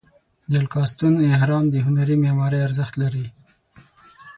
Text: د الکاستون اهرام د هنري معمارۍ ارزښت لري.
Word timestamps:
د 0.51 0.53
الکاستون 0.61 1.13
اهرام 1.35 1.65
د 1.69 1.75
هنري 1.85 2.15
معمارۍ 2.23 2.59
ارزښت 2.67 2.93
لري. 3.01 3.25